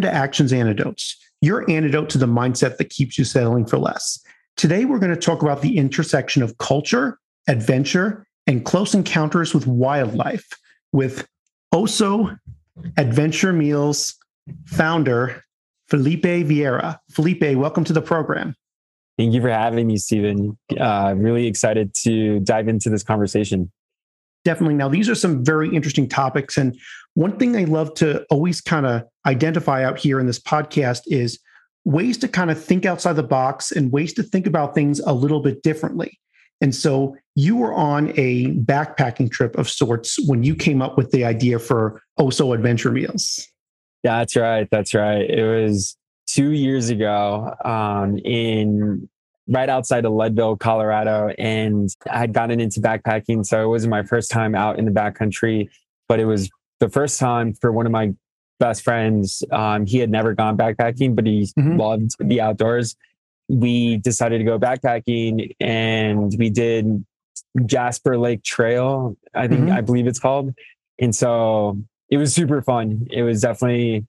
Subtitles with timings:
[0.00, 4.18] Welcome to Actions Antidotes, your antidote to the mindset that keeps you settling for less.
[4.56, 7.18] Today, we're going to talk about the intersection of culture,
[7.48, 10.48] adventure, and close encounters with wildlife
[10.92, 11.28] with
[11.74, 12.38] Oso
[12.96, 14.16] Adventure Meals
[14.64, 15.44] founder,
[15.90, 16.98] Felipe Vieira.
[17.10, 18.54] Felipe, welcome to the program.
[19.18, 20.56] Thank you for having me, Stephen.
[20.78, 23.70] Uh, really excited to dive into this conversation.
[24.46, 24.76] Definitely.
[24.76, 26.56] Now, these are some very interesting topics.
[26.56, 26.78] And
[27.12, 31.38] one thing I love to always kind of identify out here in this podcast is
[31.84, 35.12] ways to kind of think outside the box and ways to think about things a
[35.12, 36.18] little bit differently.
[36.60, 41.10] And so you were on a backpacking trip of sorts when you came up with
[41.10, 43.46] the idea for Oso Adventure Meals.
[44.02, 44.68] That's right.
[44.70, 45.28] That's right.
[45.28, 45.96] It was
[46.26, 49.08] two years ago um, in
[49.48, 53.44] right outside of Leadville, Colorado, and I had gotten into backpacking.
[53.44, 55.68] So it wasn't my first time out in the backcountry,
[56.08, 58.12] but it was the first time for one of my
[58.60, 59.42] best friends.
[59.50, 61.76] Um, he had never gone backpacking, but he mm-hmm.
[61.76, 62.94] loved the outdoors.
[63.48, 67.04] We decided to go backpacking, and we did
[67.66, 69.16] Jasper Lake Trail.
[69.34, 69.72] I think mm-hmm.
[69.72, 70.54] I believe it's called.
[71.00, 73.08] And so it was super fun.
[73.10, 74.06] It was definitely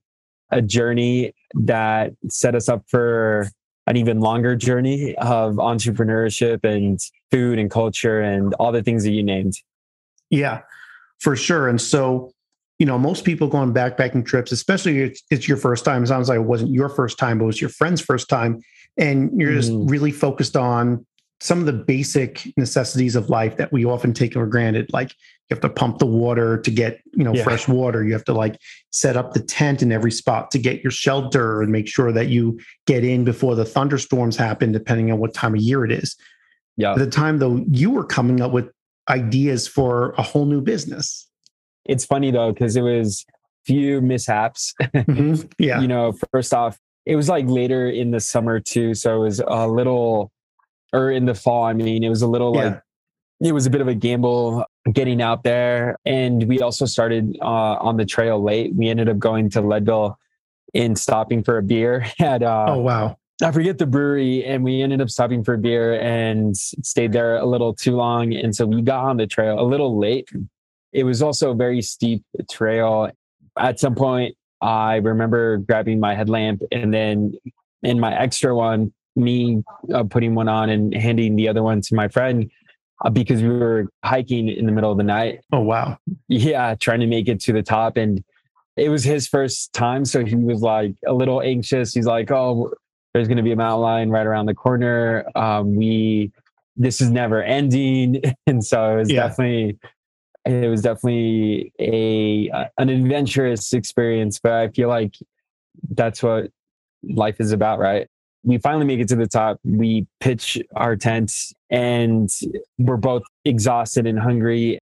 [0.52, 3.50] a journey that set us up for
[3.88, 7.00] an even longer journey of entrepreneurship and
[7.32, 9.54] food and culture and all the things that you named.
[10.30, 10.62] Yeah,
[11.20, 11.68] for sure.
[11.68, 12.32] And so,
[12.82, 16.02] you know, most people go on backpacking trips, especially if it's your first time.
[16.02, 18.60] It sounds like it wasn't your first time, but it was your friend's first time.
[18.98, 19.88] And you're just mm.
[19.88, 21.06] really focused on
[21.40, 25.56] some of the basic necessities of life that we often take for granted like you
[25.56, 27.44] have to pump the water to get you know yeah.
[27.44, 28.60] fresh water you have to like
[28.92, 32.28] set up the tent in every spot to get your shelter and make sure that
[32.28, 36.16] you get in before the thunderstorms happen depending on what time of year it is
[36.78, 38.70] yeah at the time though you were coming up with
[39.10, 41.28] ideas for a whole new business
[41.86, 43.26] it's funny though because it was
[43.66, 45.48] few mishaps mm-hmm.
[45.60, 49.20] yeah you know first off it was like later in the summer too so it
[49.20, 50.32] was a little
[50.94, 51.64] or in the fall.
[51.64, 52.64] I mean, it was a little yeah.
[52.64, 52.82] like
[53.42, 55.98] it was a bit of a gamble getting out there.
[56.06, 58.76] And we also started uh, on the trail late.
[58.76, 60.18] We ended up going to Leadville
[60.76, 63.18] and stopping for a beer at uh, oh wow.
[63.44, 67.38] I forget the brewery, and we ended up stopping for a beer and stayed there
[67.38, 68.36] a little too long.
[68.36, 70.30] And so we got on the trail a little late.
[70.94, 73.10] It was also a very steep trail.
[73.58, 77.34] At some point, I remember grabbing my headlamp and then
[77.84, 79.64] in my extra one, me
[79.94, 82.50] uh, putting one on and handing the other one to my friend
[83.04, 85.42] uh, because we were hiking in the middle of the night.
[85.52, 85.98] Oh, wow.
[86.28, 87.98] Yeah, trying to make it to the top.
[87.98, 88.24] And
[88.78, 90.06] it was his first time.
[90.06, 91.94] So he was like a little anxious.
[91.94, 92.72] He's like, oh,
[93.14, 95.26] there's going to be a mountain lion right around the corner.
[95.36, 96.32] Um, we,
[96.78, 98.22] this is never ending.
[98.48, 99.28] And so it was yeah.
[99.28, 99.78] definitely,
[100.46, 105.16] it was definitely a, an adventurous experience, but I feel like
[105.90, 106.50] that's what
[107.04, 108.08] life is about, right?
[108.44, 109.60] we finally make it to the top.
[109.64, 112.30] We pitch our tents and
[112.78, 114.80] we're both exhausted and hungry.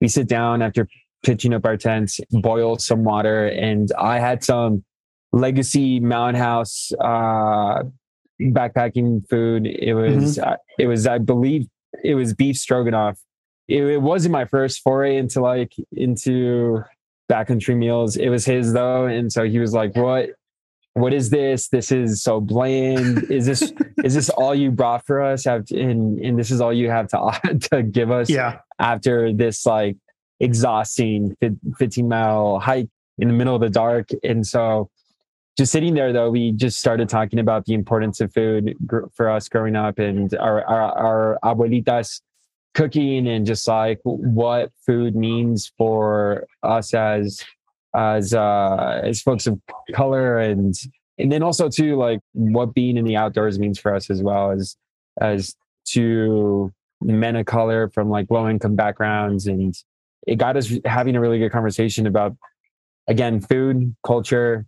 [0.00, 0.88] We sit down after
[1.22, 4.84] pitching up our tents, boil some water, and I had some
[5.32, 7.82] legacy Mountain House uh,
[8.40, 9.66] backpacking food.
[9.66, 10.48] It was, mm-hmm.
[10.48, 11.66] uh, it was, I believe,
[12.04, 13.18] it was beef stroganoff.
[13.70, 16.82] It, it wasn't my first foray into like into
[17.30, 18.16] backcountry meals.
[18.16, 20.30] It was his though, and so he was like, "What
[20.94, 21.68] what is this?
[21.68, 23.30] This is so bland.
[23.30, 23.72] Is this
[24.04, 25.46] is this all you brought for us?
[25.46, 28.28] and and this is all you have to to give us?
[28.28, 28.58] Yeah.
[28.78, 29.96] After this like
[30.40, 31.36] exhausting
[31.78, 32.88] 15 mile hike
[33.18, 34.90] in the middle of the dark, and so
[35.56, 38.74] just sitting there though, we just started talking about the importance of food
[39.14, 42.20] for us growing up and our our, our abuelitas
[42.74, 47.44] cooking and just like what food means for us as
[47.96, 49.58] as uh as folks of
[49.92, 50.74] color and
[51.18, 54.52] and then also too like what being in the outdoors means for us as well
[54.52, 54.76] as
[55.20, 59.46] as to men of color from like low income backgrounds.
[59.46, 59.74] And
[60.26, 62.36] it got us having a really good conversation about
[63.08, 64.66] again food culture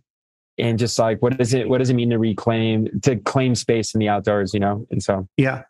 [0.57, 3.93] and just like what does it what does it mean to reclaim to claim space
[3.93, 4.85] in the outdoors you know?
[4.91, 5.63] And so yeah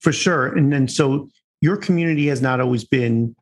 [0.00, 0.46] for sure.
[0.46, 1.28] And then so
[1.60, 3.34] your community has not always been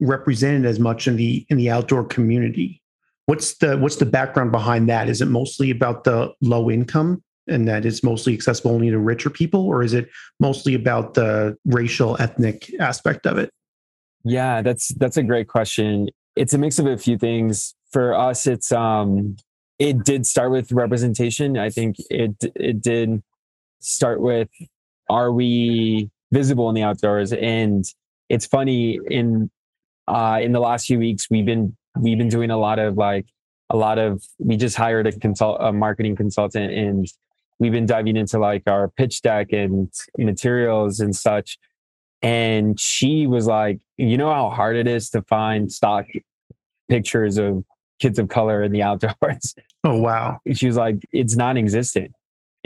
[0.00, 2.82] represented as much in the in the outdoor community
[3.26, 5.08] What's the what's the background behind that?
[5.08, 9.30] Is it mostly about the low income and that it's mostly accessible only to richer
[9.30, 10.08] people, or is it
[10.38, 13.50] mostly about the racial ethnic aspect of it?
[14.24, 16.08] Yeah, that's that's a great question.
[16.36, 17.74] It's a mix of a few things.
[17.90, 19.36] For us, it's um
[19.80, 21.58] it did start with representation.
[21.58, 23.24] I think it it did
[23.80, 24.48] start with
[25.10, 27.32] are we visible in the outdoors?
[27.32, 27.84] And
[28.28, 29.50] it's funny in
[30.06, 33.26] uh in the last few weeks we've been we've been doing a lot of like
[33.70, 37.06] a lot of we just hired a consult a marketing consultant and
[37.58, 41.58] we've been diving into like our pitch deck and materials and such.
[42.22, 46.04] And she was like you know how hard it is to find stock
[46.88, 47.64] pictures of
[47.98, 49.54] kids of color in the outdoors?
[49.84, 50.40] Oh wow.
[50.52, 52.12] She was like it's non-existent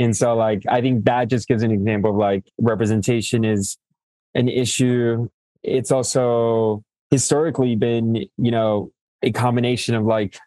[0.01, 3.79] and so like i think that just gives an example of like representation is
[4.35, 5.29] an issue.
[5.63, 8.93] It's also historically been you know
[9.23, 10.39] a combination of like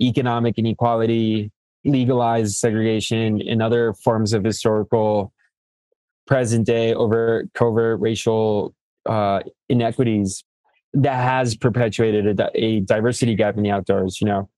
[0.00, 1.50] economic inequality
[1.84, 5.32] legalized segregation and other forms of historical
[6.26, 8.74] present day over covert racial
[9.06, 10.44] uh, inequities
[10.94, 14.48] that has perpetuated a, a, diversity gap in the outdoors you know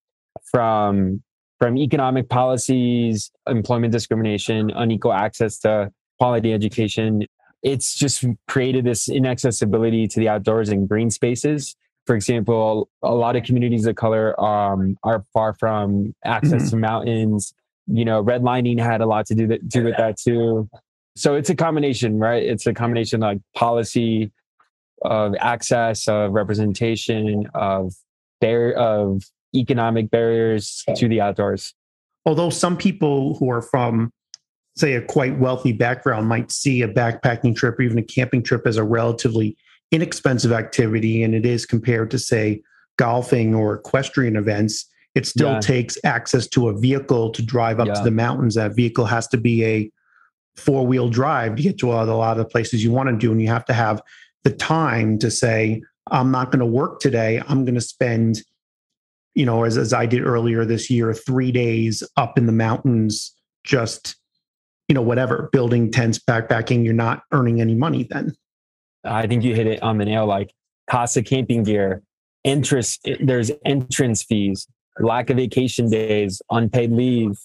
[0.50, 1.22] from
[1.64, 7.26] from economic policies employment discrimination unequal access to quality education
[7.62, 11.74] it's just created this inaccessibility to the outdoors and green spaces
[12.06, 16.70] for example, a lot of communities of color um, are far from access mm-hmm.
[16.70, 17.54] to mountains.
[17.86, 20.68] You know, redlining had a lot to do, that, do with that too.
[21.16, 22.42] So it's a combination, right?
[22.42, 24.32] It's a combination like policy,
[25.02, 27.94] of access, of representation, of
[28.40, 29.22] bar- of
[29.54, 31.74] economic barriers to the outdoors.
[32.26, 34.12] Although some people who are from,
[34.76, 38.66] say, a quite wealthy background might see a backpacking trip or even a camping trip
[38.66, 39.56] as a relatively
[39.94, 42.60] inexpensive activity and it is compared to say
[42.96, 45.60] golfing or equestrian events it still yeah.
[45.60, 47.94] takes access to a vehicle to drive up yeah.
[47.94, 49.90] to the mountains that vehicle has to be a
[50.56, 53.40] four-wheel drive to get to a lot of the places you want to do and
[53.40, 54.02] you have to have
[54.42, 55.80] the time to say
[56.10, 58.42] i'm not going to work today i'm going to spend
[59.34, 63.34] you know as, as i did earlier this year three days up in the mountains
[63.64, 64.16] just
[64.88, 68.34] you know whatever building tents backpacking you're not earning any money then
[69.04, 70.26] I think you hit it on the nail.
[70.26, 70.52] Like
[70.90, 72.02] cost of camping gear,
[72.42, 74.66] interest, there's entrance fees,
[74.98, 77.36] lack of vacation days, unpaid leave,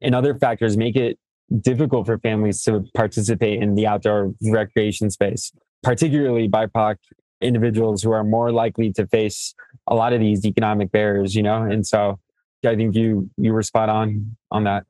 [0.00, 1.18] and other factors make it
[1.60, 5.52] difficult for families to participate in the outdoor recreation space,
[5.82, 6.96] particularly BIPOC
[7.40, 9.54] individuals who are more likely to face
[9.86, 11.62] a lot of these economic barriers, you know?
[11.62, 12.18] And so
[12.64, 14.84] I think you you were spot on on that.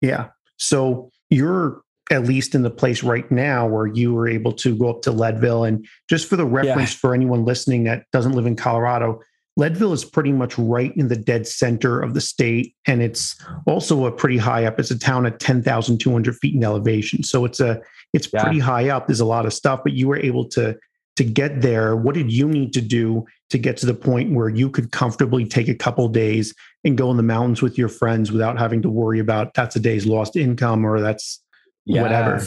[0.00, 0.28] Yeah.
[0.56, 4.90] So you're at least in the place right now where you were able to go
[4.90, 5.64] up to Leadville.
[5.64, 6.98] And just for the reference yeah.
[6.98, 9.20] for anyone listening that doesn't live in Colorado,
[9.56, 12.74] Leadville is pretty much right in the dead center of the state.
[12.86, 13.36] And it's
[13.66, 14.78] also a pretty high up.
[14.78, 17.22] It's a town at 10,200 feet in elevation.
[17.22, 17.80] So it's a,
[18.12, 18.42] it's yeah.
[18.42, 19.06] pretty high up.
[19.06, 20.76] There's a lot of stuff, but you were able to,
[21.16, 21.96] to get there.
[21.96, 25.44] What did you need to do to get to the point where you could comfortably
[25.44, 28.90] take a couple days and go in the mountains with your friends without having to
[28.90, 31.40] worry about that's a day's lost income or that's
[31.86, 32.42] yeah, whatever?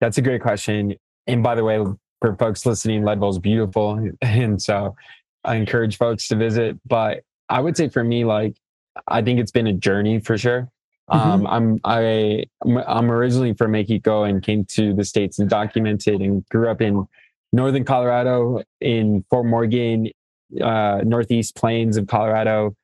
[0.00, 0.94] That's a great question.
[1.26, 1.78] And by the way,
[2.20, 4.10] for folks listening, Leadville is beautiful.
[4.22, 4.96] And so
[5.44, 6.78] I encourage folks to visit.
[6.86, 8.56] But I would say for me, like,
[9.08, 10.68] I think it's been a journey for sure.
[11.10, 11.30] Mm-hmm.
[11.30, 16.46] Um, I'm I I'm originally from Mexico and came to the states and documented and
[16.48, 17.06] grew up in
[17.52, 20.08] northern Colorado in Fort Morgan,
[20.60, 22.74] uh, northeast plains of Colorado,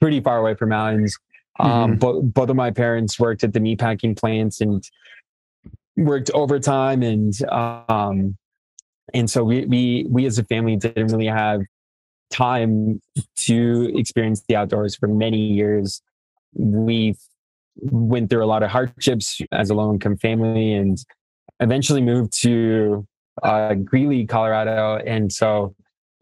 [0.00, 1.18] pretty far away from mountains.
[1.58, 1.94] Um, mm-hmm.
[1.96, 4.84] but both of my parents worked at the meatpacking plants and
[5.96, 8.36] worked overtime and um
[9.14, 11.62] and so we we we as a family didn't really have
[12.30, 13.00] time
[13.36, 16.02] to experience the outdoors for many years
[16.52, 17.14] we
[17.76, 20.98] went through a lot of hardships as a low income family and
[21.60, 23.06] eventually moved to
[23.42, 24.96] uh, Greeley, Colorado.
[25.06, 25.74] And so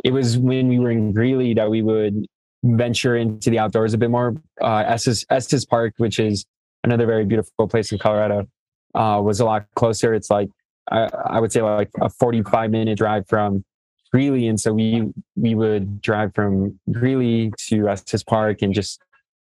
[0.04, 2.26] it was when we were in Greeley that we would
[2.62, 4.34] venture into the outdoors a bit more.
[4.60, 6.46] Uh, Estes, Estes Park, which is
[6.82, 8.46] another very beautiful place in Colorado,
[8.94, 10.14] uh, was a lot closer.
[10.14, 10.48] It's like
[10.90, 13.64] I, I, would say like a 45 minute drive from
[14.12, 19.00] Greeley, and so we we would drive from Greeley to Estes Park and just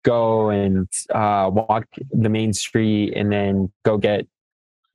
[0.03, 4.27] go and uh, walk the main street, and then go get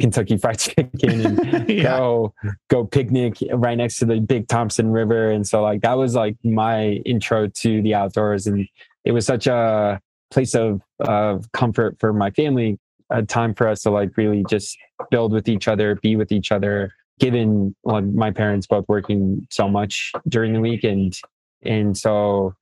[0.00, 1.82] Kentucky Fried Chicken and yeah.
[1.82, 2.34] go
[2.68, 5.30] go picnic right next to the big Thompson River.
[5.30, 8.68] And so like that was like my intro to the outdoors, and
[9.04, 10.00] it was such a
[10.30, 12.78] place of of comfort for my family
[13.10, 14.76] a time for us to like really just
[15.10, 19.68] build with each other, be with each other, given like my parents both working so
[19.68, 21.16] much during the week and
[21.62, 22.54] and so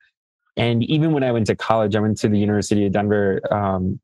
[0.57, 3.99] and even when I went to college, I went to the University of Denver um,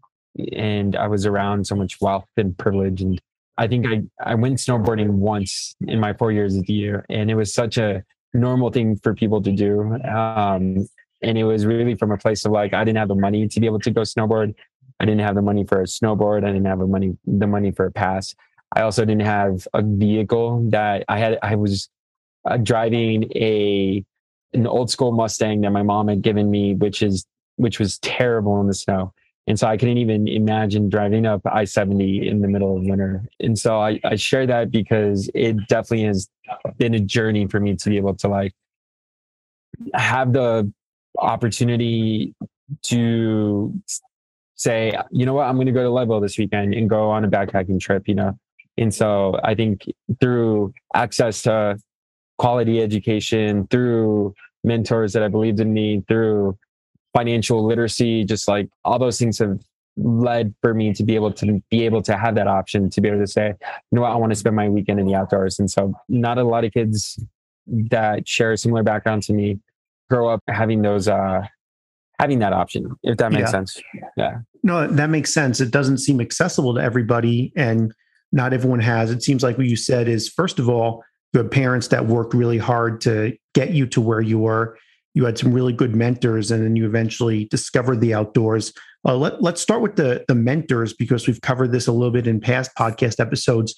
[0.52, 3.02] and I was around so much wealth and privilege.
[3.02, 3.20] And
[3.58, 7.30] I think I, I went snowboarding once in my four years at the year, and
[7.30, 9.80] it was such a normal thing for people to do.
[10.04, 10.88] Um,
[11.22, 13.60] and it was really from a place of like I didn't have the money to
[13.60, 14.54] be able to go snowboard.
[15.00, 16.44] I didn't have the money for a snowboard.
[16.44, 18.34] I didn't have the money the money for a pass.
[18.74, 21.38] I also didn't have a vehicle that I had.
[21.42, 21.88] I was
[22.48, 24.04] uh, driving a
[24.52, 28.60] an old school Mustang that my mom had given me, which is which was terrible
[28.60, 29.12] in the snow.
[29.46, 33.24] And so I couldn't even imagine driving up I 70 in the middle of winter.
[33.40, 36.28] And so I, I share that because it definitely has
[36.76, 38.52] been a journey for me to be able to like
[39.94, 40.70] have the
[41.18, 42.34] opportunity
[42.82, 43.74] to
[44.54, 47.24] say, you know what, I'm going to go to Leadville this weekend and go on
[47.24, 48.38] a backpacking trip, you know?
[48.76, 49.84] And so I think
[50.20, 51.78] through access to
[52.38, 56.58] quality education, through mentors that I believed in me, through
[57.14, 59.58] financial literacy, just like all those things have
[59.96, 63.08] led for me to be able to be able to have that option to be
[63.08, 65.58] able to say, you know what, I want to spend my weekend in the outdoors.
[65.58, 67.22] And so not a lot of kids
[67.66, 69.58] that share a similar background to me
[70.08, 71.42] grow up having those uh
[72.18, 73.50] having that option, if that makes yeah.
[73.50, 73.82] sense.
[74.16, 74.38] Yeah.
[74.62, 75.60] No, that makes sense.
[75.60, 77.94] It doesn't seem accessible to everybody and
[78.30, 79.10] not everyone has.
[79.10, 81.02] It seems like what you said is first of all,
[81.32, 84.76] you had parents that worked really hard to get you to where you were
[85.14, 88.72] you had some really good mentors and then you eventually discovered the outdoors.
[89.06, 92.26] Uh, let, let's start with the, the mentors because we've covered this a little bit
[92.26, 93.74] in past podcast episodes.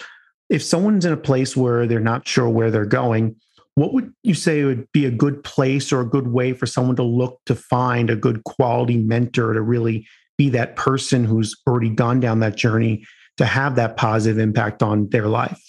[0.50, 3.36] If someone's in a place where they're not sure where they're going
[3.74, 6.96] what would you say would be a good place or a good way for someone
[6.96, 11.88] to look to find a good quality mentor to really be that person who's already
[11.88, 13.04] gone down that journey
[13.38, 15.60] to have that positive impact on their life?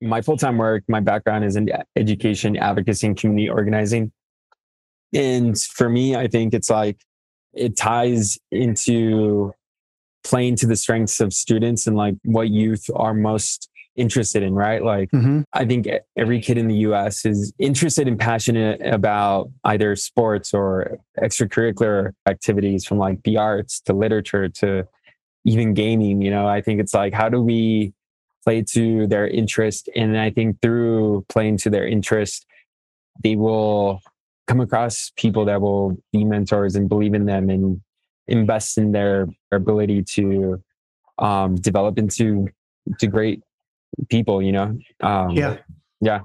[0.00, 4.12] My full-time work my background is in education advocacy and community organizing
[5.14, 7.00] and for me, I think it's like
[7.54, 9.52] it ties into
[10.24, 14.82] playing to the strengths of students and like what youth are most interested in, right?
[14.82, 15.40] Like, mm-hmm.
[15.52, 20.98] I think every kid in the US is interested and passionate about either sports or
[21.18, 24.86] extracurricular activities from like the arts to literature to
[25.44, 26.22] even gaming.
[26.22, 27.92] You know, I think it's like, how do we
[28.44, 29.88] play to their interest?
[29.96, 32.46] And I think through playing to their interest,
[33.22, 34.00] they will
[34.48, 37.80] come across people that will be mentors and believe in them and
[38.26, 40.60] invest in their ability to
[41.18, 42.48] um, develop into
[42.98, 43.42] to great
[44.08, 44.78] people you know?
[45.00, 45.58] Um, yeah.
[46.00, 46.20] yeah.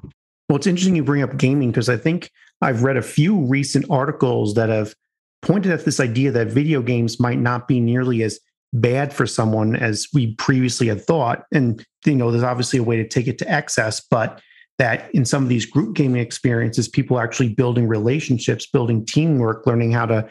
[0.49, 2.29] Well it's interesting you bring up gaming because i think
[2.61, 4.93] i've read a few recent articles that have
[5.41, 8.39] pointed at this idea that video games might not be nearly as
[8.73, 11.43] bad for someone as we previously had thought.
[11.51, 14.41] And you know there's obviously a way to take it to excess but
[14.83, 19.65] that in some of these group gaming experiences, people are actually building relationships, building teamwork,
[19.65, 20.29] learning how to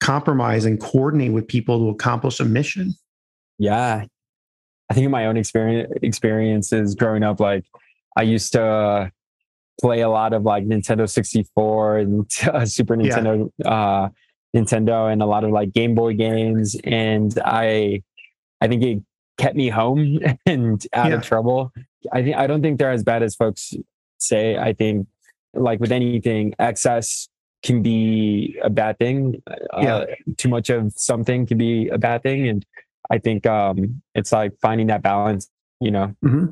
[0.00, 2.94] compromise and coordinate with people to accomplish a mission.
[3.58, 4.06] Yeah.
[4.88, 7.64] I think in my own experience experiences growing up, like
[8.16, 9.12] I used to
[9.78, 13.70] play a lot of like Nintendo 64 and uh, Super Nintendo, yeah.
[13.70, 14.08] uh,
[14.56, 16.76] Nintendo and a lot of like Game Boy games.
[16.84, 18.02] And I,
[18.62, 19.02] I think it
[19.42, 21.16] kept me home and out yeah.
[21.16, 21.72] of trouble.
[22.12, 23.74] I think I don't think they're as bad as folks
[24.18, 24.56] say.
[24.56, 25.08] I think
[25.52, 27.28] like with anything, excess
[27.62, 29.42] can be a bad thing.
[29.78, 29.96] Yeah.
[29.96, 30.06] Uh,
[30.36, 32.64] too much of something can be a bad thing, and
[33.10, 35.50] I think um, it's like finding that balance.
[35.80, 36.14] You know.
[36.24, 36.46] Mm-hmm.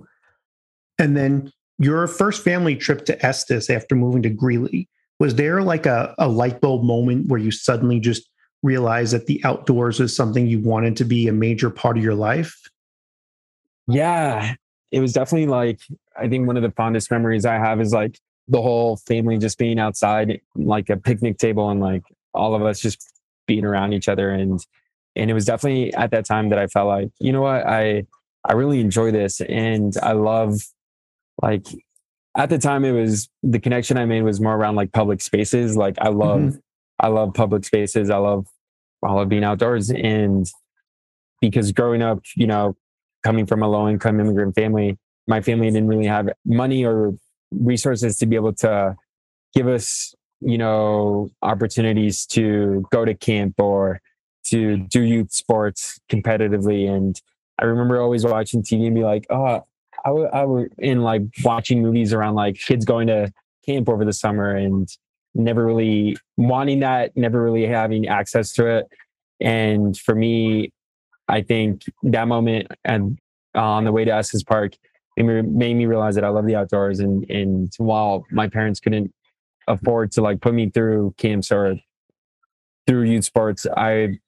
[0.98, 5.86] And then your first family trip to Estes after moving to Greeley was there like
[5.86, 8.28] a, a light bulb moment where you suddenly just
[8.62, 12.14] realized that the outdoors is something you wanted to be a major part of your
[12.14, 12.54] life?
[13.90, 14.54] Yeah,
[14.92, 15.80] it was definitely like
[16.16, 18.18] I think one of the fondest memories I have is like
[18.48, 22.02] the whole family just being outside, like a picnic table, and like
[22.34, 23.06] all of us just
[23.46, 24.30] being around each other.
[24.30, 24.60] And
[25.16, 28.06] and it was definitely at that time that I felt like, you know what, I
[28.44, 30.60] I really enjoy this, and I love
[31.42, 31.66] like
[32.36, 35.76] at the time it was the connection I made was more around like public spaces.
[35.76, 36.58] Like I love mm-hmm.
[36.98, 38.10] I love public spaces.
[38.10, 38.46] I love
[39.02, 40.46] I love being outdoors, and
[41.40, 42.76] because growing up, you know,
[43.22, 47.14] coming from a low income immigrant family, my family didn't really have money or
[47.50, 48.96] resources to be able to
[49.54, 54.00] give us, you know, opportunities to go to camp or
[54.44, 56.88] to do youth sports competitively.
[56.88, 57.20] And
[57.58, 59.64] I remember always watching TV and be like, oh,
[60.04, 63.32] I, w- I were in like watching movies around like kids going to
[63.66, 64.88] camp over the summer and
[65.34, 68.88] never really wanting that, never really having access to it.
[69.40, 70.72] And for me,
[71.30, 73.18] I think that moment and
[73.54, 74.74] uh, on the way to Estes Park
[75.16, 77.00] it made me realize that I love the outdoors.
[77.00, 79.12] And and while my parents couldn't
[79.68, 81.76] afford to like put me through camps or
[82.86, 84.18] through youth sports, I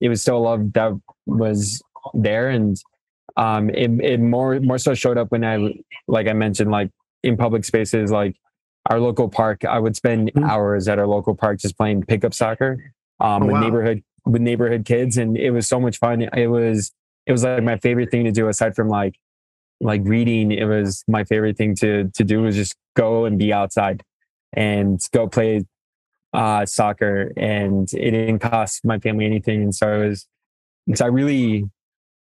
[0.00, 1.82] it was still love that was
[2.14, 2.76] there and
[3.36, 5.72] um it, it more more so showed up when I
[6.08, 6.90] like I mentioned like
[7.22, 8.34] in public spaces like
[8.88, 10.48] our local park I would spend mm-hmm.
[10.48, 13.60] hours at our local park just playing pickup soccer um oh, wow.
[13.60, 16.92] neighborhood with neighborhood kids and it was so much fun it was
[17.26, 19.14] it was like my favorite thing to do aside from like
[19.80, 23.52] like reading it was my favorite thing to to do was just go and be
[23.52, 24.02] outside
[24.52, 25.64] and go play
[26.32, 29.62] uh, soccer, and it didn't cost my family anything.
[29.62, 30.26] And so I was,
[30.94, 31.68] so I really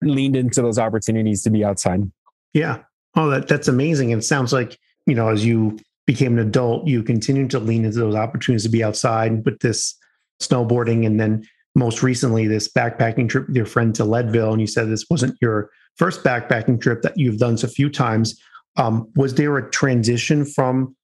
[0.01, 2.10] leaned into those opportunities to be outside.
[2.54, 2.80] Yeah.
[3.16, 4.12] Oh, that that's amazing.
[4.12, 7.86] And it sounds like you know as you became an adult, you continued to lean
[7.86, 9.96] into those opportunities to be outside with this
[10.42, 14.52] snowboarding, and then most recently this backpacking trip with your friend to Leadville.
[14.52, 18.40] And you said this wasn't your first backpacking trip that you've done so few times.
[18.78, 20.96] Um, was there a transition from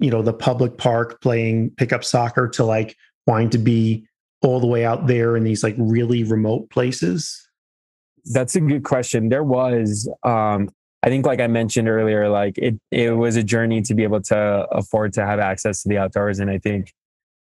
[0.00, 4.06] you know the public park playing pickup soccer to like wanting to be
[4.42, 7.46] all the way out there in these like really remote places
[8.32, 10.68] that's a good question there was um
[11.02, 14.20] i think like i mentioned earlier like it it was a journey to be able
[14.20, 14.36] to
[14.72, 16.92] afford to have access to the outdoors and i think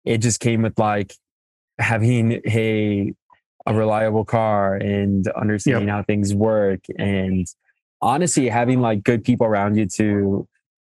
[0.04, 1.14] it just came with like
[1.78, 3.12] having a
[3.66, 5.96] a reliable car and understanding yep.
[5.96, 7.46] how things work and
[8.00, 10.48] honestly having like good people around you to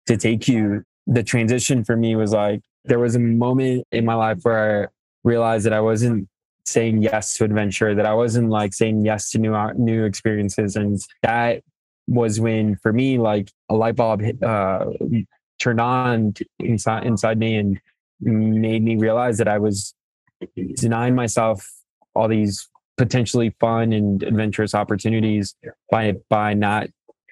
[0.07, 4.15] to take you the transition for me was like there was a moment in my
[4.15, 4.89] life where I
[5.23, 6.29] realized that I wasn't
[6.67, 11.01] saying yes to adventure, that I wasn't like saying yes to new new experiences, and
[11.23, 11.63] that
[12.07, 14.87] was when for me like a light bulb uh,
[15.59, 17.81] turned on inside inside me and
[18.21, 19.95] made me realize that I was
[20.77, 21.69] denying myself
[22.15, 25.55] all these potentially fun and adventurous opportunities
[25.91, 26.89] by by not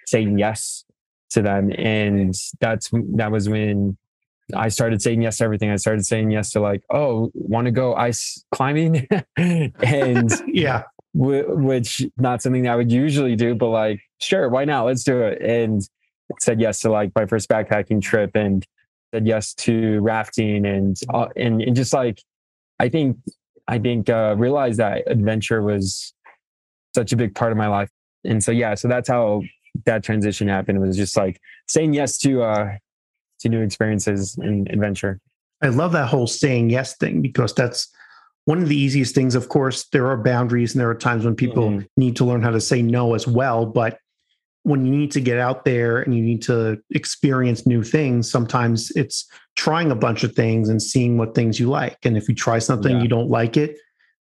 [0.07, 0.85] saying yes
[1.31, 1.73] to them.
[1.77, 3.97] And that's that was when
[4.55, 5.71] I started saying yes to everything.
[5.71, 10.85] I started saying yes to like, oh, want to go ice climbing, and yeah,
[11.17, 14.85] w- which not something I would usually do, but like, sure, why not?
[14.85, 15.41] Let's do it.
[15.41, 15.83] And
[16.41, 18.67] said yes to like my first backpacking trip, and
[19.15, 22.23] said yes to rafting, and uh, and and just like,
[22.83, 23.17] I think
[23.69, 26.13] I think uh, realized that adventure was
[26.95, 27.89] such a big part of my life,
[28.25, 29.43] and so yeah, so that's how
[29.87, 32.77] that transition happened It was just like saying yes to uh
[33.41, 35.21] to new experiences and adventure.
[35.63, 37.89] I love that whole saying yes thing because that's
[38.45, 39.35] one of the easiest things.
[39.35, 41.87] Of course, there are boundaries and there are times when people mm-hmm.
[41.97, 43.65] need to learn how to say no as well.
[43.65, 43.99] But
[44.65, 48.93] when you need to get out there and you need to experience new things, sometimes
[48.93, 51.99] it's trying a bunch of things and seeing what things you like.
[52.05, 53.03] And if you try something, yeah.
[53.03, 53.79] you don't like it,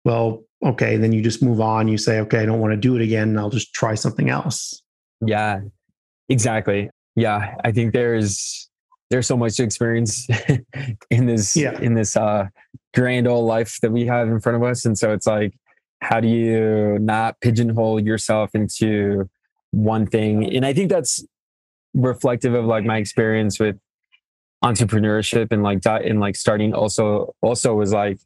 [0.05, 1.89] well, okay, then you just move on.
[1.89, 3.37] You say, okay, I don't want to do it again.
[3.39, 4.81] I'll just try something else.
[5.21, 5.61] Yeah,
[6.29, 6.91] exactly.
[7.17, 8.69] Yeah, I think there's
[9.11, 10.29] there's so much to experience
[11.11, 11.79] in this yeah.
[11.81, 12.47] in this uh
[12.95, 15.55] grand old life that we have in front of us and so it's like
[16.01, 19.29] how do you not pigeonhole yourself into
[19.71, 20.55] one thing.
[20.55, 21.25] And i think that's
[21.95, 23.77] reflective of like my experience with
[24.65, 28.19] entrepreneurship and like that and like starting Oso also was like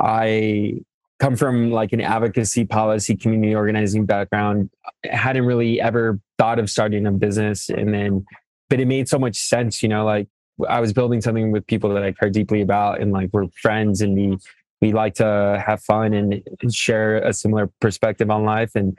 [0.00, 0.74] i
[1.20, 4.68] come from like an advocacy policy community organizing background.
[5.04, 8.24] Hadn't really ever thought of starting a business and then
[8.68, 10.26] but it made so much sense you know like
[10.68, 14.00] i was building something with people that i care deeply about and like we're friends
[14.00, 14.36] and we
[14.84, 18.72] we like to have fun and share a similar perspective on life.
[18.74, 18.98] And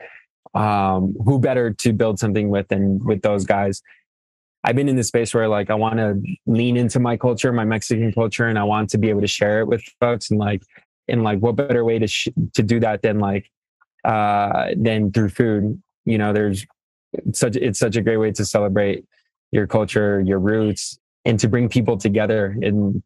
[0.54, 3.82] um who better to build something with than with those guys
[4.64, 7.66] I've been in this space where like I want to lean into my culture, my
[7.66, 10.32] Mexican culture, and I want to be able to share it with folks.
[10.32, 10.64] And like
[11.08, 13.52] and like what better way to sh- to do that than like
[14.04, 16.66] uh than through food you know there's
[17.34, 19.06] such it's such a great way to celebrate
[19.52, 23.02] your culture your roots and to bring people together and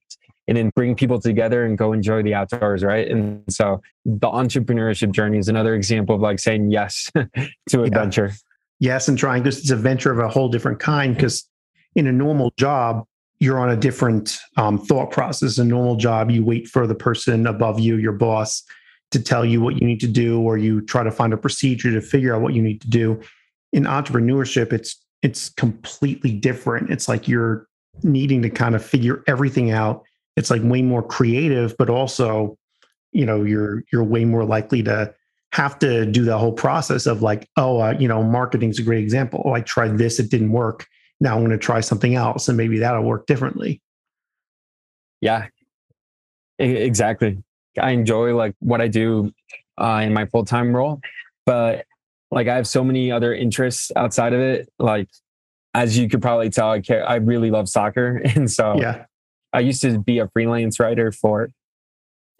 [0.50, 5.12] and then bring people together and go enjoy the outdoors right and so the entrepreneurship
[5.12, 7.10] journey is another example of like saying yes
[7.70, 8.32] to adventure
[8.80, 8.92] yeah.
[8.92, 11.48] yes and trying because it's a venture of a whole different kind because
[11.96, 13.06] in a normal job
[13.40, 15.58] you're on a different um, thought process.
[15.58, 18.64] A normal job, you wait for the person above you, your boss,
[19.12, 21.92] to tell you what you need to do, or you try to find a procedure
[21.92, 23.20] to figure out what you need to do.
[23.72, 26.90] In entrepreneurship, it's it's completely different.
[26.90, 27.68] It's like you're
[28.04, 30.06] needing to kind of figure everything out.
[30.36, 32.58] It's like way more creative, but also,
[33.12, 35.14] you know, you're you're way more likely to
[35.52, 39.04] have to do the whole process of like, oh, uh, you know, marketing's a great
[39.04, 39.42] example.
[39.46, 40.86] Oh, I tried this, it didn't work
[41.20, 43.82] now I'm going to try something else and maybe that'll work differently.
[45.22, 45.48] Yeah,
[46.58, 47.44] exactly.
[47.80, 49.34] I enjoy like what I do
[49.78, 51.02] uh, in my full time role,
[51.46, 51.86] but
[52.32, 54.70] like I have so many other interests outside of it.
[54.80, 55.10] Like,
[55.74, 57.08] as you could probably tell, I care.
[57.08, 59.06] I really love soccer, and so yeah,
[59.54, 61.50] I used to be a freelance writer for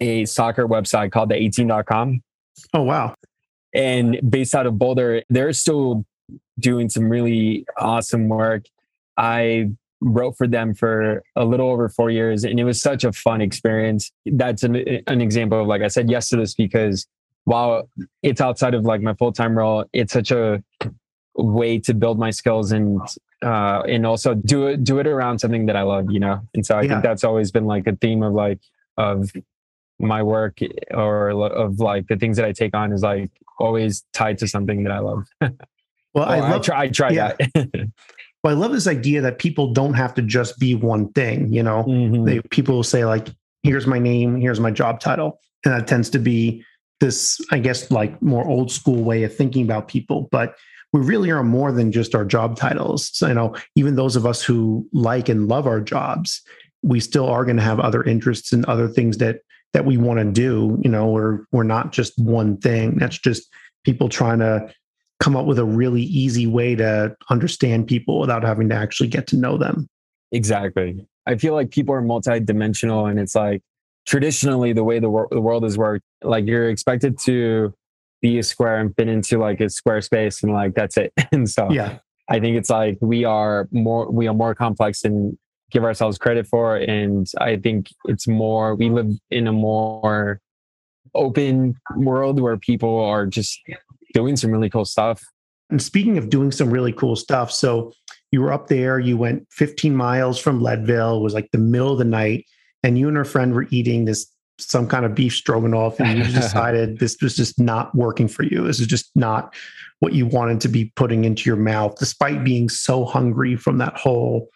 [0.00, 2.22] a soccer website called the 18.com.
[2.74, 3.14] Oh wow!
[3.74, 6.04] And based out of Boulder, they're still
[6.58, 8.64] doing some really awesome work.
[9.16, 9.70] I
[10.00, 13.40] wrote for them for a little over four years, and it was such a fun
[13.40, 14.10] experience.
[14.26, 17.06] That's an, an example of like I said yes to this because
[17.44, 17.88] while
[18.22, 20.62] it's outside of like my full time role, it's such a
[21.34, 23.00] way to build my skills and
[23.42, 26.40] uh, and also do it do it around something that I love, you know.
[26.54, 26.88] And so I yeah.
[26.88, 28.60] think that's always been like a theme of like,
[28.96, 29.30] of
[29.98, 30.58] my work
[30.90, 34.84] or of like the things that I take on is like always tied to something
[34.84, 35.26] that I love.
[35.40, 37.32] well, I, love, I try, I try yeah.
[37.54, 37.90] that.
[38.42, 41.52] well, I love this idea that people don't have to just be one thing.
[41.52, 42.24] You know, mm-hmm.
[42.24, 43.28] they, people will say like,
[43.62, 46.64] "Here's my name, here's my job title," and that tends to be
[47.00, 50.28] this, I guess, like more old school way of thinking about people.
[50.30, 50.54] But
[50.92, 53.10] we really are more than just our job titles.
[53.12, 56.42] So, you know, even those of us who like and love our jobs,
[56.82, 59.40] we still are going to have other interests and other things that
[59.72, 60.78] that we want to do.
[60.82, 62.96] You know, we're we're not just one thing.
[62.96, 63.48] That's just
[63.84, 64.72] people trying to
[65.20, 69.26] come up with a really easy way to understand people without having to actually get
[69.28, 69.86] to know them.
[70.32, 71.06] Exactly.
[71.26, 73.62] I feel like people are multidimensional and it's like
[74.06, 77.74] traditionally the way the, wor- the world has worked, like you're expected to
[78.20, 81.12] be a square and fit into like a square space and like that's it.
[81.32, 85.38] and so yeah, I think it's like we are more we are more complex than
[85.70, 86.76] give ourselves credit for.
[86.76, 90.40] And I think it's more we live in a more
[91.14, 93.60] open world where people are just
[94.14, 95.22] doing some really cool stuff.
[95.70, 97.92] And speaking of doing some really cool stuff, so
[98.32, 101.92] you were up there, you went 15 miles from Leadville, it was like the middle
[101.92, 102.44] of the night,
[102.82, 104.26] and you and her friend were eating this
[104.60, 108.64] some kind of beef stroganoff and you decided this was just not working for you.
[108.66, 109.54] This is just not
[110.00, 113.96] what you wanted to be putting into your mouth, despite being so hungry from that
[113.96, 114.48] whole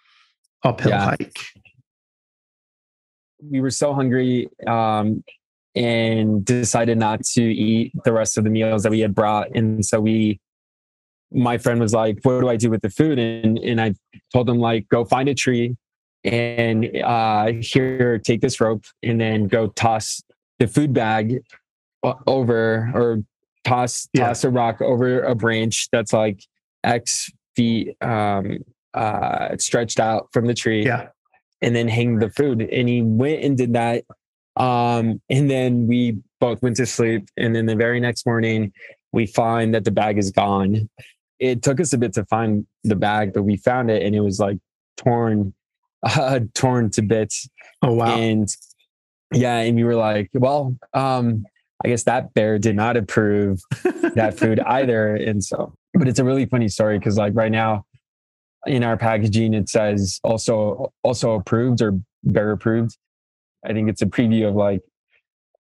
[0.63, 1.05] uphill yeah.
[1.05, 1.39] hike.
[3.51, 5.23] We were so hungry um,
[5.75, 9.55] and decided not to eat the rest of the meals that we had brought.
[9.55, 10.41] And so we,
[11.31, 13.19] my friend was like, what do I do with the food?
[13.19, 13.95] And, and I
[14.33, 15.77] told him like, go find a tree
[16.25, 20.23] and uh, here, take this rope and then go toss
[20.59, 21.41] the food bag
[22.27, 23.23] over or
[23.65, 24.29] toss yeah.
[24.29, 26.41] toss a rock over a branch that's like
[26.83, 28.59] X feet um,
[28.95, 30.85] uh, stretched out from the tree.
[30.85, 31.09] Yeah.
[31.63, 32.61] And then hang the food.
[32.61, 34.05] And he went and did that.
[34.57, 37.29] Um, and then we both went to sleep.
[37.37, 38.73] And then the very next morning,
[39.13, 40.91] we find that the bag is gone.
[41.39, 44.21] It took us a bit to find the bag, but we found it and it
[44.21, 44.59] was like
[44.97, 45.55] torn
[46.05, 47.49] uh, torn to bits.
[47.83, 48.17] Oh wow!
[48.17, 48.49] And
[49.33, 51.45] yeah, and we were like, well, um,
[51.85, 53.61] I guess that bear did not approve
[54.15, 55.75] that food either, and so.
[55.97, 57.85] But it's a really funny story because like right now,
[58.67, 62.97] in our packaging it says also Oso approved or bear approved.
[63.65, 64.83] I think it's a preview of like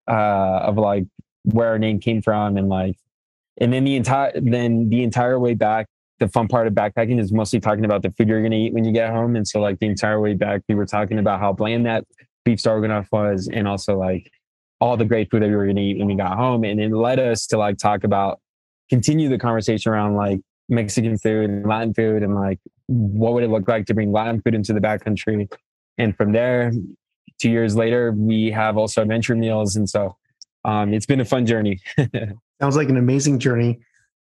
[0.09, 1.04] uh of like
[1.44, 2.96] where our name came from and like
[3.59, 5.87] and then the entire then the entire way back
[6.20, 8.72] the fun part of backpacking is mostly talking about the food you're going to eat
[8.72, 9.37] when you get home.
[9.37, 12.05] And so, like, the entire way back, we were talking about how bland that
[12.44, 14.31] beef stroganoff was, and also like
[14.81, 16.64] all the great food that we were going to eat when we got home.
[16.64, 18.40] And it led us to like talk about,
[18.90, 23.50] continue the conversation around like Mexican food and Latin food, and like what would it
[23.50, 25.50] look like to bring Latin food into the backcountry.
[25.98, 26.72] And from there,
[27.40, 29.77] two years later, we have Oso adventure meals.
[29.77, 30.16] And so,
[30.64, 31.81] um, it's been a fun journey.
[32.61, 33.81] Sounds like an amazing journey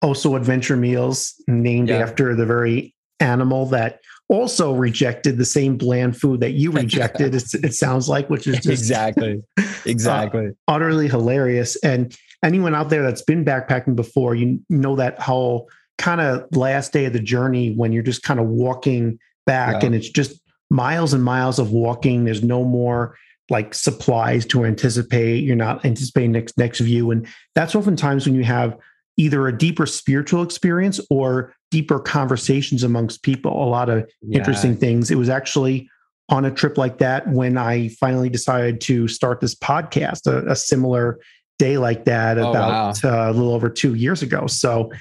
[0.04, 1.98] Oso adventure meals named yeah.
[1.98, 7.74] after the very animal that also rejected the same bland food that you rejected it
[7.74, 9.42] sounds like which is just exactly.
[9.86, 10.48] exactly.
[10.48, 11.76] uh, utterly hilarious.
[11.78, 16.92] And anyone out there that's been backpacking before you know that whole kind of last
[16.92, 19.88] day of the journey when you're just kind of walking back yeah.
[19.88, 22.26] and it's just miles and miles of walking.
[22.26, 23.18] There's no more
[23.50, 25.44] like supplies to anticipate.
[25.44, 27.12] You're not anticipating next next view.
[27.12, 28.78] And that's oftentimes when you have
[29.18, 33.64] either a deeper spiritual experience or deeper conversations amongst people.
[33.64, 34.38] A lot of yeah.
[34.40, 35.12] interesting things.
[35.12, 35.90] It was actually
[36.30, 40.56] on a trip like that when I finally decided to start this podcast, a, a
[40.56, 41.20] similar
[41.60, 43.28] day like that oh, about wow.
[43.28, 44.48] uh, a little over two years ago.
[44.48, 44.92] So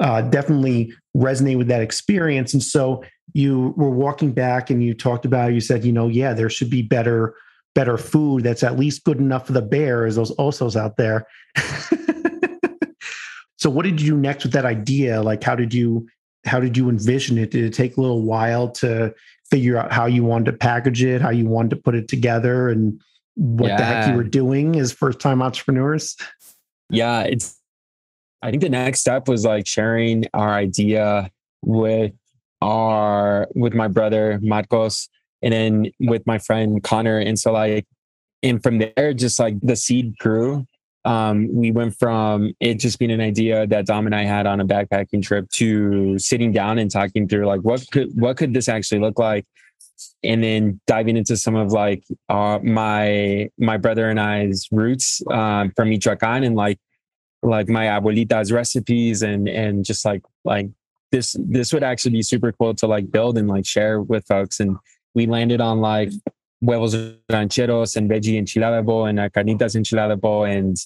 [0.00, 2.52] uh, definitely resonate with that experience.
[2.54, 6.32] And so you were walking back and you talked about, you said, you know, yeah,
[6.32, 7.34] there should be better,
[7.74, 11.26] better food that's at least good enough for the bears, those osos out there.
[13.62, 15.22] So what did you do next with that idea?
[15.22, 16.08] Like how did you
[16.44, 17.52] how did you envision it?
[17.52, 19.14] Did it take a little while to
[19.48, 22.70] figure out how you wanted to package it, how you wanted to put it together
[22.70, 23.00] and
[23.36, 23.76] what yeah.
[23.76, 26.16] the heck you were doing as first time entrepreneurs?
[26.90, 27.56] Yeah, it's
[28.42, 31.30] I think the next step was like sharing our idea
[31.62, 32.14] with
[32.62, 35.08] our with my brother Marcos
[35.40, 37.18] and then with my friend Connor.
[37.18, 37.86] And so like
[38.42, 40.66] and from there just like the seed grew
[41.04, 44.60] um, we went from it just being an idea that Dom and I had on
[44.60, 48.68] a backpacking trip to sitting down and talking through like what could what could this
[48.68, 49.44] actually look like,
[50.22, 55.66] and then diving into some of like uh, my my brother and I's roots uh,
[55.74, 56.78] from Michoacan and like
[57.42, 60.68] like my abuelita's recipes and and just like like
[61.10, 64.60] this this would actually be super cool to like build and like share with folks.
[64.60, 64.76] And
[65.14, 66.10] we landed on like
[66.64, 66.94] huevos
[67.30, 70.76] rancheros and veggie enchilada bowl and a carnitas enchilada bowl and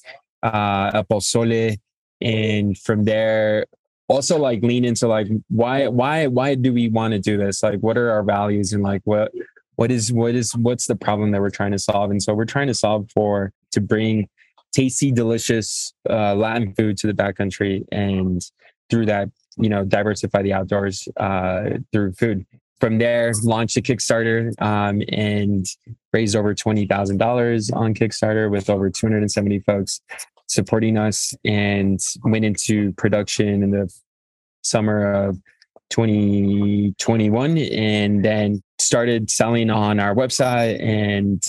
[0.43, 1.79] uh, a pozole.
[2.21, 3.67] And from there,
[4.09, 7.63] also like lean into like why why why do we want to do this?
[7.63, 9.33] Like what are our values and like what
[9.75, 12.11] what is what is what's the problem that we're trying to solve?
[12.11, 14.29] And so we're trying to solve for to bring
[14.73, 18.43] tasty, delicious uh, Latin food to the backcountry and
[18.91, 22.47] through that, you know, diversify the outdoors uh, through food
[22.81, 25.67] from there, launched a Kickstarter um, and
[26.13, 30.01] raised over $20,000 on Kickstarter with over 270 folks
[30.49, 33.93] supporting us and went into production in the
[34.63, 35.39] summer of
[35.91, 41.43] 2021 and then started selling on our website and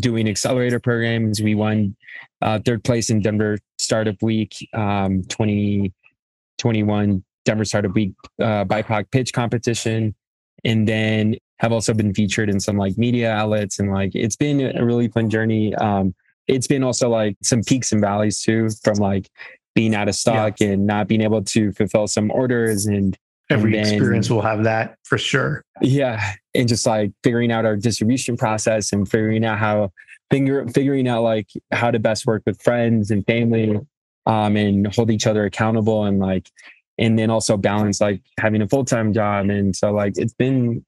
[0.00, 1.40] doing accelerator programs.
[1.40, 1.96] We won
[2.42, 9.32] uh, third place in Denver Startup Week um, 2021 Denver Startup Week uh, BIPOC pitch
[9.32, 10.14] competition
[10.64, 14.76] and then have also been featured in some like media outlets and like it's been
[14.76, 15.74] a really fun journey.
[15.76, 16.14] Um
[16.46, 19.30] it's been also like some peaks and valleys too from like
[19.74, 20.68] being out of stock yeah.
[20.68, 23.16] and not being able to fulfill some orders and
[23.50, 25.62] every and then, experience will have that for sure.
[25.80, 29.90] Yeah and just like figuring out our distribution process and figuring out how
[30.30, 33.78] figure, figuring out like how to best work with friends and family
[34.26, 36.50] um and hold each other accountable and like
[36.98, 40.84] and then also balance like having a full-time job and so like it's been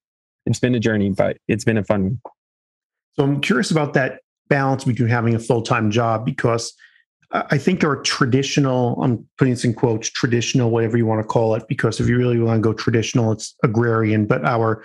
[0.47, 2.21] it's been a journey but it's been a fun one.
[3.15, 6.75] so i'm curious about that balance between having a full-time job because
[7.33, 11.55] i think our traditional i'm putting this in quotes traditional whatever you want to call
[11.55, 14.85] it because if you really want to go traditional it's agrarian but our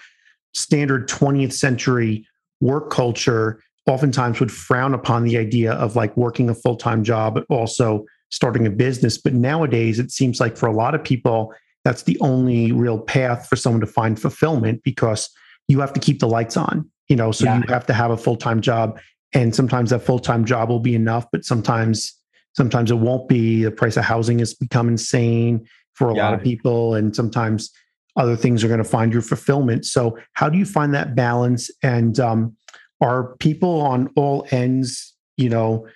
[0.54, 2.26] standard 20th century
[2.60, 7.46] work culture oftentimes would frown upon the idea of like working a full-time job but
[7.50, 9.18] also starting a business.
[9.18, 13.48] But nowadays, it seems like for a lot of people, that's the only real path
[13.48, 15.30] for someone to find fulfillment because
[15.68, 17.58] you have to keep the lights on, you know, so yeah.
[17.58, 19.00] you have to have a full time job.
[19.34, 22.14] And sometimes that full time job will be enough, but sometimes
[22.54, 23.64] sometimes it won't be.
[23.64, 26.26] The price of housing has become insane for a yeah.
[26.26, 26.96] lot of people.
[26.96, 27.72] And sometimes
[28.16, 29.86] other things are going to find your fulfillment.
[29.86, 31.72] So, how do you find that balance?
[31.82, 32.56] And um,
[33.00, 35.88] are people on all ends, you know,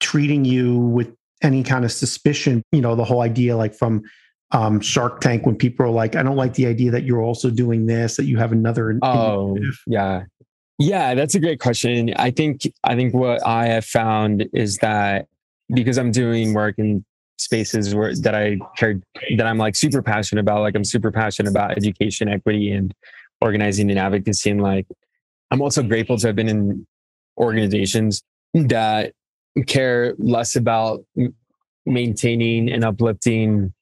[0.00, 2.62] treating you with any kind of suspicion.
[2.72, 4.02] You know, the whole idea, like from
[4.52, 7.50] um, Shark Tank, when people are like, I don't like the idea that you're also
[7.50, 8.98] doing this, that you have another.
[9.02, 9.80] Oh, initiative.
[9.86, 10.24] yeah.
[10.78, 12.12] Yeah, that's a great question.
[12.16, 15.26] I think I think what I have found is that
[15.72, 17.04] because I'm doing work in
[17.38, 19.00] spaces where that I care
[19.36, 22.94] that I'm like super passionate about, like I'm super passionate about education, equity, and
[23.40, 24.50] organizing and advocacy.
[24.50, 24.86] And like
[25.50, 26.86] I'm also grateful to have been in
[27.38, 28.22] organizations
[28.52, 29.12] that
[29.64, 31.04] care less about
[31.86, 33.72] maintaining and uplifting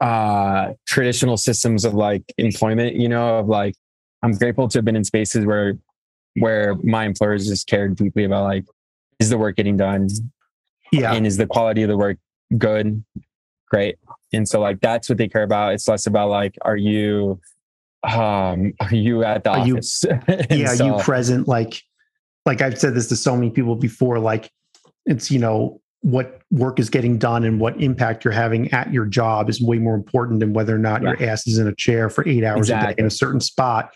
[0.00, 3.74] uh traditional systems of like employment you know of like
[4.22, 5.76] i'm grateful to have been in spaces where
[6.40, 8.64] where my employers just cared deeply about like
[9.18, 10.08] is the work getting done?
[10.92, 11.12] Yeah.
[11.12, 12.18] And is the quality of the work
[12.56, 13.04] good?
[13.70, 13.96] Great.
[14.32, 15.74] And so like that's what they care about.
[15.74, 17.40] It's less about like are you
[18.04, 20.04] um are you at the are office?
[20.50, 21.48] You, yeah so, are you present?
[21.48, 21.82] Like
[22.46, 24.50] like i've said this to so many people before like
[25.06, 29.04] it's you know what work is getting done and what impact you're having at your
[29.04, 32.08] job is way more important than whether or not your ass is in a chair
[32.08, 32.92] for eight hours exactly.
[32.92, 33.90] a day in a certain spot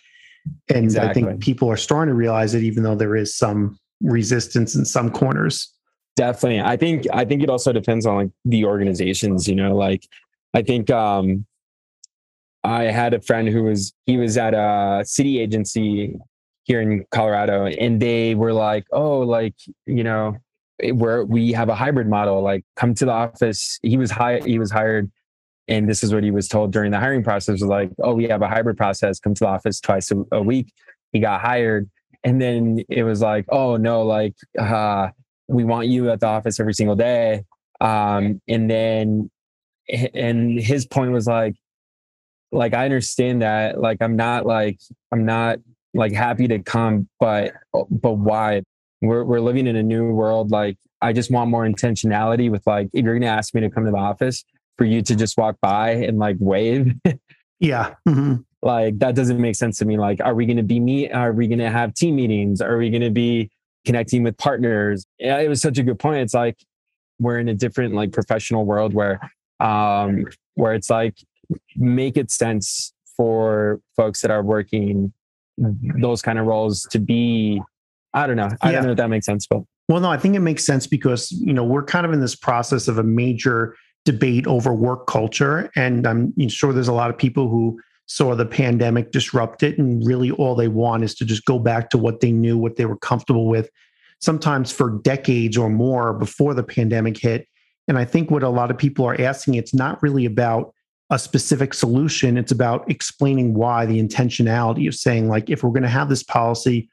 [0.69, 1.11] and exactly.
[1.11, 4.85] i think people are starting to realize it even though there is some resistance in
[4.85, 5.73] some corners
[6.17, 10.07] definitely i think i think it also depends on like the organizations you know like
[10.55, 11.47] i think um
[12.65, 16.17] i had a friend who was he was at a city agency
[16.65, 19.55] here in colorado and they were like oh like
[19.87, 20.37] you know
[20.93, 24.59] where we have a hybrid model like come to the office he was hired he
[24.59, 25.11] was hired
[25.69, 28.25] and this is what he was told during the hiring process was like oh we
[28.25, 30.73] have a hybrid process come to the office twice a, a week.
[31.13, 31.91] He got hired
[32.25, 35.09] and then it was like oh no like uh,
[35.49, 37.45] we want you at the office every single day.
[37.81, 39.31] Um, and then
[40.15, 41.57] and his point was like
[42.53, 44.79] like i understand that like i'm not like
[45.11, 45.59] i'm not
[45.93, 47.53] like happy to come but
[47.91, 48.63] but why
[49.03, 50.51] we're we're living in a new world.
[50.51, 53.85] Like I just want more intentionality with like if you're gonna ask me to come
[53.85, 54.45] to the office
[54.79, 56.95] for you to just walk by and like wave.
[57.61, 57.95] yeah.
[58.09, 58.37] Mm-hmm.
[58.62, 59.99] Like that doesn't make sense to me.
[59.99, 61.11] Like, are we gonna be meet?
[61.11, 62.61] Are we gonna have team meetings?
[62.61, 63.51] Are we gonna be
[63.85, 65.05] connecting with partners?
[65.19, 66.23] Yeah, it was such a good point.
[66.23, 66.57] It's like
[67.19, 69.21] we're in a different like professional world where
[69.61, 71.17] um where it's like
[71.77, 75.12] make it sense for folks that are working
[75.59, 77.61] those kind of roles to be
[78.14, 78.51] I don't know.
[78.61, 78.77] I yeah.
[78.77, 81.33] don't know if that makes sense, but well, no, I think it makes sense because
[81.33, 85.70] you know we're kind of in this process of a major debate over work culture,
[85.77, 89.79] and I'm sure there's a lot of people who saw the pandemic disrupt it.
[89.79, 92.77] And really, all they want is to just go back to what they knew, what
[92.77, 93.70] they were comfortable with,
[94.20, 97.48] sometimes for decades or more before the pandemic hit.
[97.88, 100.75] And I think what a lot of people are asking, it's not really about
[101.11, 102.38] a specific solution.
[102.38, 106.22] It's about explaining why the intentionality of saying, like, if we're going to have this
[106.22, 106.88] policy,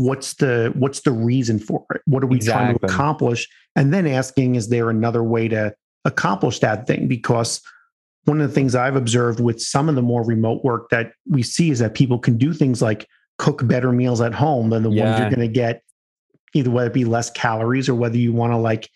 [0.00, 2.00] what's the what's the reason for it?
[2.06, 2.64] What are we exactly.
[2.64, 3.46] trying to accomplish?
[3.76, 5.74] And then asking, is there another way to
[6.06, 7.06] accomplish that thing?
[7.06, 7.60] Because
[8.24, 11.42] one of the things I've observed with some of the more remote work that we
[11.42, 13.06] see is that people can do things like
[13.38, 15.04] cook better meals at home than the yeah.
[15.04, 15.82] ones you're going to get
[16.54, 18.88] either whether it be less calories or whether you want to like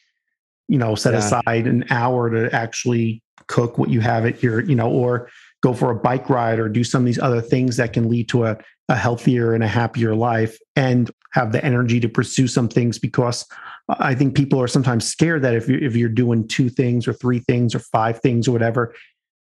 [0.68, 1.20] you know set yeah.
[1.20, 5.30] aside an hour to actually cook what you have at your you know or
[5.62, 8.28] go for a bike ride or do some of these other things that can lead
[8.28, 8.56] to a,
[8.88, 13.46] a healthier and a happier life and have the energy to pursue some things because
[13.88, 17.12] I think people are sometimes scared that if you if you're doing two things or
[17.12, 18.94] three things or five things or whatever,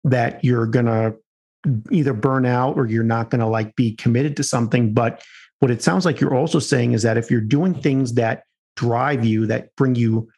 [0.03, 1.13] that you're gonna
[1.91, 4.93] either burn out or you're not gonna like be committed to something.
[4.93, 5.23] But
[5.59, 8.43] what it sounds like you're also saying is that if you're doing things that
[8.75, 10.29] drive you, that bring you,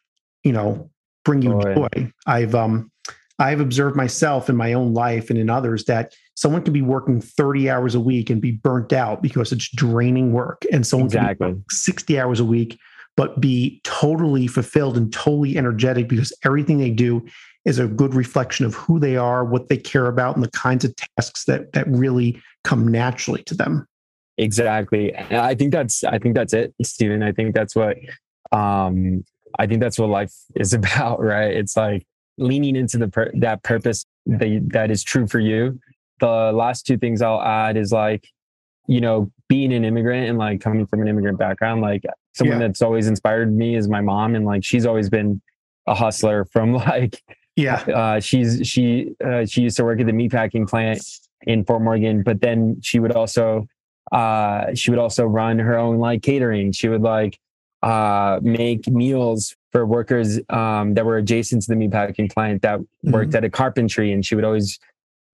[0.44, 0.90] you know,
[1.24, 2.12] bring you joy.
[2.26, 2.92] I've um
[3.38, 7.20] I've observed myself in my own life and in others that someone can be working
[7.20, 10.64] 30 hours a week and be burnt out because it's draining work.
[10.70, 11.48] And someone exactly.
[11.48, 12.78] can be 60 hours a week,
[13.16, 17.26] but be totally fulfilled and totally energetic because everything they do
[17.64, 20.84] is a good reflection of who they are, what they care about, and the kinds
[20.84, 23.86] of tasks that that really come naturally to them.
[24.38, 25.12] Exactly.
[25.14, 27.22] And I think that's I think that's it, Stephen.
[27.22, 27.96] I think that's what
[28.52, 29.24] um
[29.58, 31.50] I think that's what life is about, right?
[31.50, 32.06] It's like
[32.38, 35.80] leaning into the that purpose that that is true for you.
[36.20, 38.28] The last two things I'll add is like,
[38.86, 42.66] you know, being an immigrant and like coming from an immigrant background, like someone yeah.
[42.66, 45.40] that's always inspired me is my mom, and like she's always been
[45.86, 47.22] a hustler from like,
[47.56, 51.02] yeah, uh, she's she uh, she used to work at the meatpacking plant
[51.42, 53.66] in Fort Morgan, but then she would also
[54.12, 56.72] uh she would also run her own like catering.
[56.72, 57.38] She would like
[57.82, 63.30] uh make meals for workers um, that were adjacent to the meatpacking plant that worked
[63.30, 63.36] mm-hmm.
[63.36, 64.78] at a carpentry, and she would always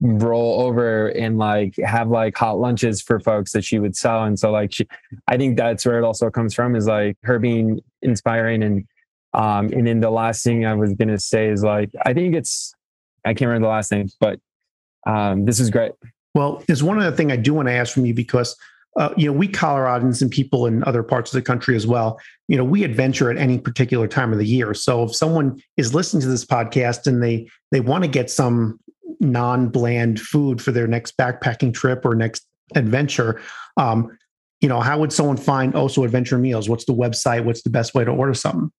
[0.02, 4.24] roll over and like have like hot lunches for folks that she would sell.
[4.24, 4.86] And so like she,
[5.28, 8.86] I think that's where it also comes from is like her being inspiring and
[9.32, 12.74] um and then the last thing I was gonna say is like I think it's
[13.24, 14.40] I can't remember the last name, but
[15.06, 15.92] um this is great.
[16.34, 18.56] Well, there's one other thing I do want to ask from you because
[18.98, 22.20] uh, you know, we Coloradans and people in other parts of the country as well,
[22.48, 24.74] you know, we adventure at any particular time of the year.
[24.74, 28.78] So if someone is listening to this podcast and they they want to get some
[29.22, 33.40] non-bland food for their next backpacking trip or next adventure,
[33.76, 34.16] um,
[34.60, 36.68] you know, how would someone find Oso Adventure Meals?
[36.68, 37.44] What's the website?
[37.44, 38.70] What's the best way to order something?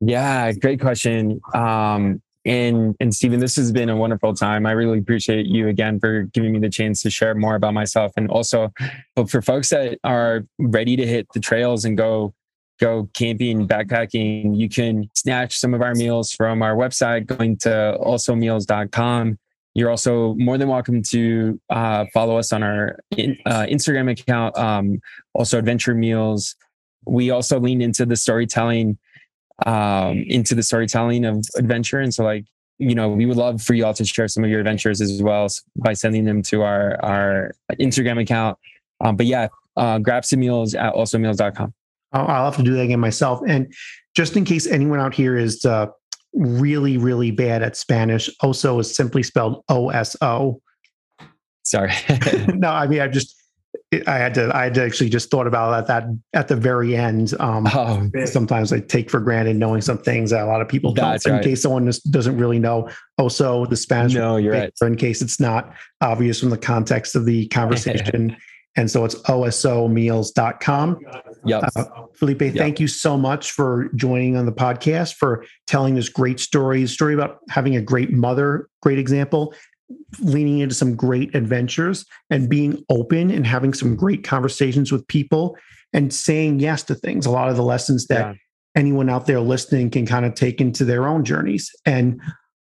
[0.00, 1.40] Yeah, great question.
[1.54, 4.64] Um, and and Stephen, this has been a wonderful time.
[4.64, 8.12] I really appreciate you again for giving me the chance to share more about myself,
[8.16, 8.72] and also
[9.14, 12.32] but for folks that are ready to hit the trails and go
[12.80, 14.56] go camping, backpacking.
[14.56, 19.38] You can snatch some of our meals from our website, going to osomeals.com.
[19.74, 24.56] You're also more than welcome to uh, follow us on our in, uh, Instagram account,
[24.58, 25.00] um,
[25.36, 26.56] Oso Adventure Meals.
[27.06, 28.98] We also lean into the storytelling
[29.66, 32.00] um, into the storytelling of adventure.
[32.00, 32.46] And so, like,
[32.78, 35.22] you know, we would love for you all to share some of your adventures as
[35.22, 38.58] well by sending them to our our Instagram account.
[39.02, 41.74] Um, but yeah, uh, grab some meals at osomeals.com.
[42.12, 43.40] I'll, I'll have to do that again myself.
[43.46, 43.72] And
[44.14, 45.88] just in case anyone out here is uh,
[46.32, 50.60] really, really bad at Spanish, oso is simply spelled O S O.
[51.62, 51.92] Sorry.
[52.54, 53.36] no, I mean, I just
[54.06, 57.34] I had to I had to actually just thought about that at the very end.
[57.40, 60.92] Um, oh, sometimes I take for granted knowing some things that a lot of people
[60.92, 61.24] don't.
[61.26, 62.88] In case someone just doesn't really know,
[63.18, 64.14] also the Spanish.
[64.14, 64.72] No, you're right.
[64.80, 68.36] In case it's not obvious from the context of the conversation.
[68.76, 71.00] and so it's osomeals.com.
[71.44, 71.70] Yep.
[71.76, 72.54] Uh, Felipe, yep.
[72.54, 77.14] thank you so much for joining on the podcast, for telling this great story, story
[77.14, 79.54] about having a great mother, great example,
[80.20, 85.56] leaning into some great adventures and being open and having some great conversations with people
[85.92, 87.26] and saying yes to things.
[87.26, 88.34] A lot of the lessons that yeah.
[88.76, 91.70] anyone out there listening can kind of take into their own journeys.
[91.84, 92.20] And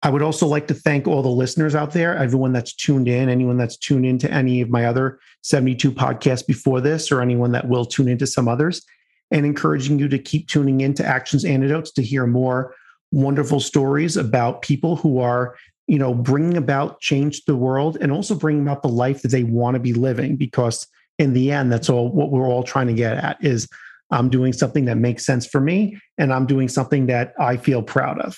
[0.03, 3.29] I would also like to thank all the listeners out there, everyone that's tuned in,
[3.29, 7.67] anyone that's tuned into any of my other 72 podcasts before this, or anyone that
[7.67, 8.85] will tune into some others,
[9.31, 12.75] and encouraging you to keep tuning into Actions Antidotes to hear more
[13.11, 15.55] wonderful stories about people who are
[15.87, 19.29] you know, bringing about change to the world and also bringing about the life that
[19.29, 20.35] they want to be living.
[20.35, 20.85] Because
[21.17, 23.67] in the end, that's all what we're all trying to get at is
[24.11, 27.81] I'm doing something that makes sense for me and I'm doing something that I feel
[27.81, 28.37] proud of.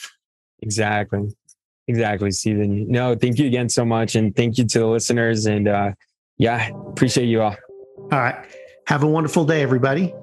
[0.62, 1.30] Exactly.
[1.90, 2.88] Exactly, Stephen.
[2.88, 4.16] No, thank you again so much.
[4.16, 5.48] And thank you to the listeners.
[5.48, 5.94] And uh,
[6.38, 7.56] yeah, appreciate you all.
[8.12, 8.46] All right.
[8.86, 10.14] Have a wonderful day, everybody.